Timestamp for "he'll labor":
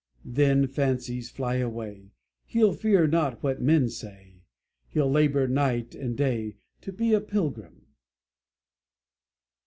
4.87-5.47